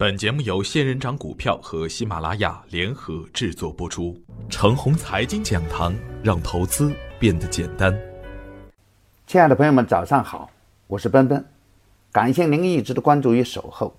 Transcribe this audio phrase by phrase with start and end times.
[0.00, 4.18] 本节目由仙人掌股票和喜马拉雅联合制作播出。
[4.48, 7.94] 程红财经讲堂，让投资变得简单。
[9.26, 10.50] 亲爱的朋友们，早上好，
[10.86, 11.44] 我是奔奔，
[12.10, 13.94] 感谢您一直的关注与守候。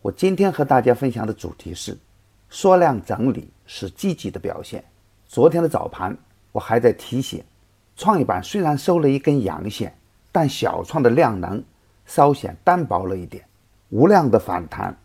[0.00, 1.98] 我今天和大家分享的主题是：
[2.48, 4.82] 缩量整理是积极的表现。
[5.26, 6.16] 昨天的早盘，
[6.52, 7.44] 我还在提醒，
[7.94, 9.94] 创业板虽然收了一根阳线，
[10.32, 11.62] 但小创的量能
[12.06, 13.44] 稍显单薄了一点，
[13.90, 14.96] 无量的反弹。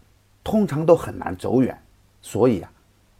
[0.48, 1.78] 通常都很难走远，
[2.22, 2.72] 所以啊，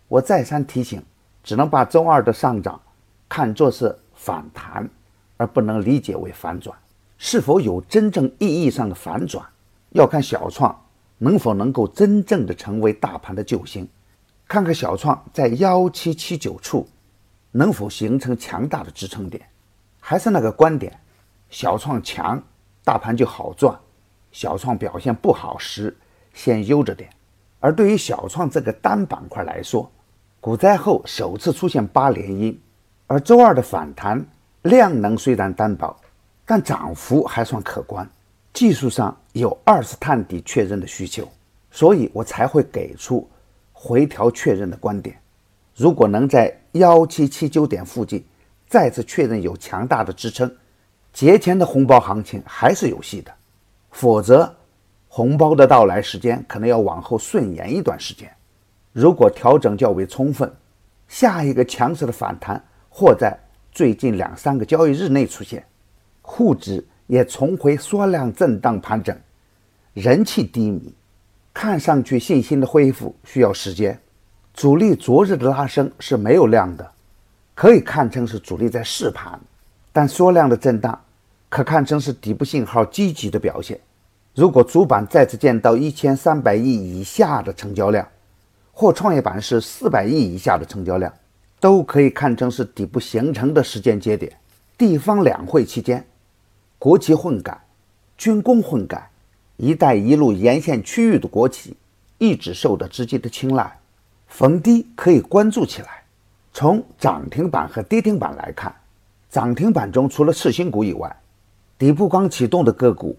[0.08, 1.04] 我再三提醒，
[1.44, 2.82] 只能把周二的上涨
[3.28, 4.90] 看作是反弹，
[5.36, 6.74] 而不能理解为反转。
[7.18, 9.46] 是否有真正意义上的反转，
[9.90, 10.74] 要看小创
[11.18, 13.86] 能否能够真正的成为大盘的救星。
[14.48, 16.88] 看看小创在幺七七九处
[17.52, 19.46] 能否形成强大的支撑点。
[20.00, 20.98] 还是那个观点，
[21.50, 22.42] 小创强，
[22.86, 23.78] 大盘就好赚；
[24.32, 25.94] 小创表现不好时，
[26.34, 27.10] 先悠着点。
[27.60, 29.92] 而对于小创这个单板块来说，
[30.40, 32.58] 股灾后首次出现八连阴，
[33.08, 34.24] 而周二的反弹
[34.62, 36.00] 量能虽然单薄，
[36.46, 38.08] 但涨幅还算可观，
[38.54, 41.28] 技术上有二次探底确认的需求，
[41.72, 43.28] 所以我才会给出
[43.74, 45.20] 回调确认的观点。
[45.76, 48.24] 如果能在幺七七九点附近
[48.68, 50.56] 再次确认有强大的支撑，
[51.12, 53.34] 节前的红包行情还是有戏的，
[53.90, 54.57] 否则。
[55.18, 58.32] 红包的到来时间可能要往后顺延一段时间。
[58.94, 60.54] 如果调整较为充分，
[61.08, 63.36] 下一个强势的反弹或在
[63.72, 65.66] 最近两三个交易日内出现，
[66.22, 69.18] 沪指也重回缩量震荡盘整，
[69.96, 70.94] 人气低迷，
[71.52, 74.00] 看上去信心的恢复需要时间。
[74.54, 76.92] 主力昨日的拉升是没有量的，
[77.56, 79.40] 可以看成是主力在试盘，
[79.92, 81.02] 但缩量的震荡
[81.50, 83.80] 可看成是底部信号积极的表现。
[84.38, 88.08] 如果主板再次见到一千三百亿以下的成交量，
[88.72, 91.12] 或创业板是四百亿以下的成交量，
[91.60, 94.32] 都可以看成是底部形成的时间节点。
[94.78, 96.06] 地方两会期间，
[96.78, 97.60] 国企混改、
[98.16, 99.10] 军工混改、
[99.56, 101.76] 一带一路沿线区域的国企
[102.20, 103.80] 一直受到资金的青睐，
[104.28, 106.04] 逢低可以关注起来。
[106.54, 108.72] 从涨停板和跌停板来看，
[109.32, 111.18] 涨停板中除了次新股以外，
[111.80, 113.18] 底部刚启动的个股。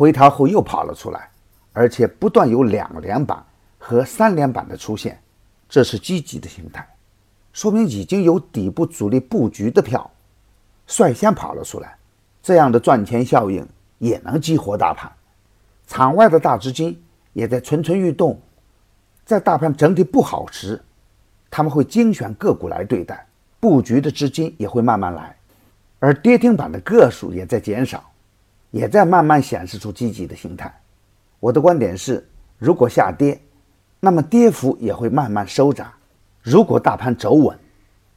[0.00, 1.28] 回调后又跑了出来，
[1.74, 3.44] 而且不断有两连板
[3.76, 5.20] 和三连板的出现，
[5.68, 6.88] 这是积极的形态，
[7.52, 10.10] 说明已经有底部主力布局的票
[10.86, 11.98] 率先跑了出来，
[12.42, 13.68] 这样的赚钱效应
[13.98, 15.12] 也能激活大盘。
[15.86, 16.98] 场外的大资金
[17.34, 18.40] 也在蠢蠢欲动，
[19.26, 20.82] 在大盘整体不好时，
[21.50, 23.26] 他们会精选个股来对待，
[23.60, 25.36] 布局的资金也会慢慢来，
[25.98, 28.09] 而跌停板的个数也在减少。
[28.70, 30.72] 也在慢慢显示出积极的心态。
[31.38, 32.26] 我的观点是，
[32.58, 33.40] 如果下跌，
[33.98, 35.84] 那么跌幅也会慢慢收窄；
[36.42, 37.58] 如果大盘走稳，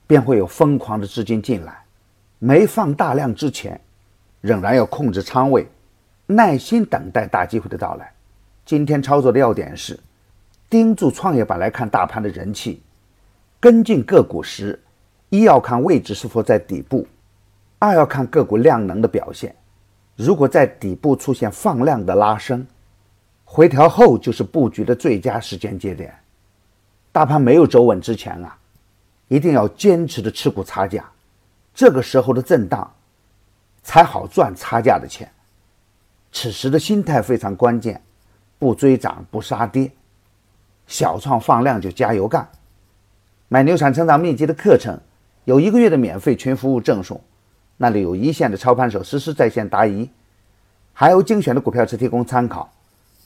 [0.06, 1.84] 便会有疯狂的资金进来。
[2.40, 3.80] 没放大量之前，
[4.42, 5.68] 仍然要控制仓位，
[6.26, 8.12] 耐心等待大机会的到来。
[8.66, 10.00] 今天操作的要点是：
[10.70, 12.82] 盯住创业板来看大盘的人气，
[13.60, 14.78] 跟进个股时，
[15.30, 17.08] 一要看位置是否在底部，
[17.80, 19.56] 二要看个股量能的表现。
[20.16, 22.66] 如果在底部出现放量的拉升，
[23.44, 26.14] 回调后就是布局的最佳时间节点。
[27.12, 28.58] 大盘没有走稳之前啊，
[29.28, 31.04] 一定要坚持的持股差价，
[31.74, 32.92] 这个时候的震荡
[33.84, 35.32] 才好赚差价的钱。
[36.32, 38.02] 此时的心态非常关键，
[38.58, 39.92] 不追涨不杀跌，
[40.88, 42.48] 小创放量就加油干。
[43.48, 45.00] 买牛产成长秘籍的课程，
[45.46, 47.20] 有一个月的免费群服务赠送。
[47.78, 50.10] 那里有一线的操盘手实时在线答疑，
[50.94, 52.72] 还有精选的股票池提供参考。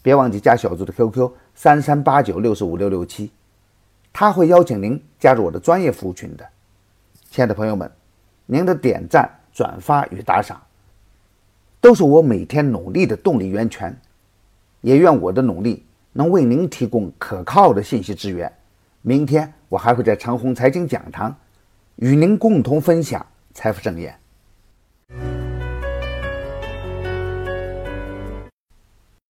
[0.02, 3.30] 别忘记加小组的 QQ 三三八九六四五六六七，
[4.14, 6.48] 他会邀请您加入我的专业服务群的。
[7.30, 7.92] 亲爱的朋友们，
[8.46, 10.62] 您的点赞、转发与打赏，
[11.82, 13.96] 都是我每天努力的动力源泉。
[14.80, 15.84] 也愿我的努力
[16.14, 18.50] 能为您提供可靠的信息资源。
[19.02, 21.36] 明天我还会在长虹财经讲堂
[21.98, 24.18] 与您共同分享财富盛宴。